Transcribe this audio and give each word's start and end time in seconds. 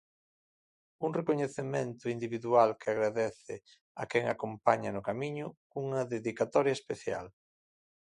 Un 1.07 1.11
recoñecemento 1.19 2.05
individual 2.17 2.69
que 2.79 2.87
agradece 2.89 3.55
a 4.01 4.03
quen 4.11 4.23
a 4.27 4.33
acompaña 4.35 4.89
no 4.95 5.05
camiño, 5.09 5.47
cunha 5.71 6.01
dedicatoria 6.15 6.77
especial. 6.79 7.25